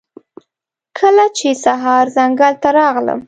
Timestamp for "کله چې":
0.99-1.49